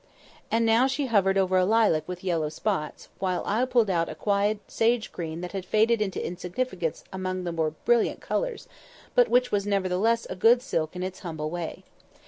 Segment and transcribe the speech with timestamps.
[0.49, 4.15] And now she hovered over a lilac with yellow spots, while I pulled out a
[4.15, 8.67] quiet sage green that had faded into insignificance under the more brilliant colours,
[9.13, 11.83] but which was nevertheless a good silk in its humble way.